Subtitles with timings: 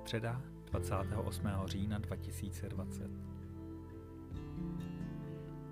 [0.00, 1.48] Středa 28.
[1.64, 3.10] října 2020.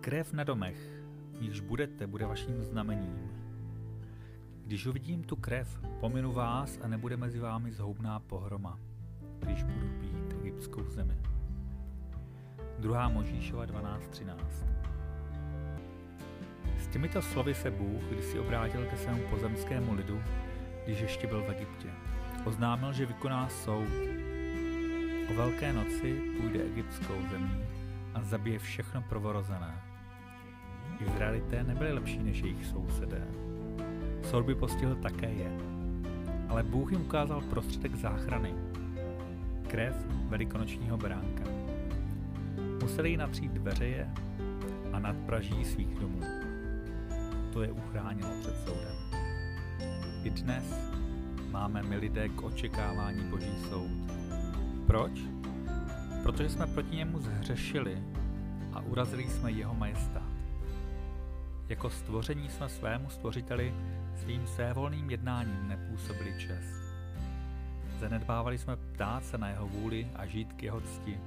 [0.01, 1.03] Krev na domech,
[1.41, 3.31] níž budete, bude vaším znamením.
[4.65, 8.79] Když uvidím tu krev, pominu vás a nebude mezi vámi zhoubná pohroma,
[9.39, 11.17] když budu být egyptskou zemi.
[12.79, 13.09] 2.
[13.09, 14.37] Možíšova 12.13
[16.79, 20.23] S těmito slovy se Bůh když si obrátil ke svému pozemskému lidu,
[20.85, 21.89] když ještě byl v Egyptě.
[22.49, 23.89] Oznámil, že vykoná soud.
[25.31, 27.61] O velké noci půjde egyptskou zemí
[28.15, 29.83] a zabije všechno prvorozené.
[31.01, 33.29] Izraelité nebyli lepší než jejich sousedé.
[34.23, 35.51] Soud by postihl také je.
[36.49, 38.55] Ale Bůh jim ukázal prostředek záchrany.
[39.67, 39.95] Krev
[40.29, 41.45] velikonočního beránka.
[42.83, 44.09] Museli jí natřít dveře
[44.93, 46.21] a nad praží svých domů.
[47.53, 48.97] To je uchránilo před soudem.
[50.25, 50.99] I dnes
[51.51, 53.91] máme my lidé k očekávání Boží soud.
[54.87, 55.13] Proč?
[56.23, 58.03] Protože jsme proti němu zhřešili
[58.73, 60.29] a urazili jsme jeho majestát.
[61.69, 63.75] Jako stvoření jsme svému stvořiteli
[64.17, 66.75] svým svévolným jednáním nepůsobili čest.
[68.01, 71.21] Zanedbávali jsme ptát se na jeho vůli a žít k jeho cti.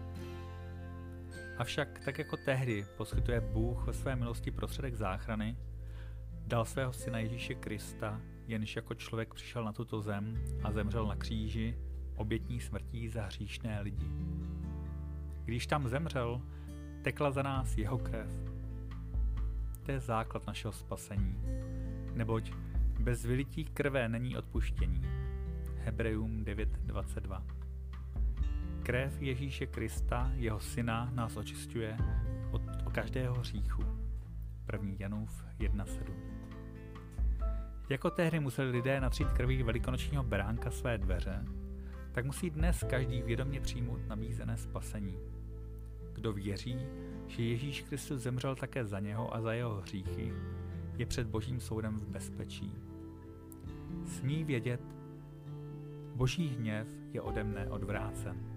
[1.57, 5.57] Avšak tak jako tehdy poskytuje Bůh ve své milosti prostředek záchrany,
[6.47, 11.15] dal svého syna Ježíše Krista, jenž jako člověk přišel na tuto zem a zemřel na
[11.15, 11.77] kříži
[12.15, 14.07] obětní smrtí za hříšné lidi.
[15.45, 16.41] Když tam zemřel,
[17.01, 18.29] tekla za nás jeho krev.
[19.83, 21.39] To je základ našeho spasení,
[22.13, 22.51] neboť
[22.99, 25.01] bez vylití krve není odpuštění.
[25.77, 27.43] Hebrejům 9.22
[28.83, 31.97] Krev Ježíše Krista, jeho syna, nás očistuje
[32.51, 33.83] od, každého hříchu.
[34.73, 34.89] 1.
[34.99, 36.50] Janův 1.7
[37.91, 41.45] Jako tehdy museli lidé natřít krví velikonočního beránka své dveře,
[42.11, 45.17] tak musí dnes každý vědomě přijmout nabízené spasení.
[46.13, 46.77] Kdo věří,
[47.27, 50.33] že Ježíš Kristus zemřel také za něho a za jeho hříchy,
[50.97, 52.73] je před božím soudem v bezpečí.
[54.05, 54.81] Smí vědět,
[56.15, 58.50] boží hněv je ode mne odvrácen.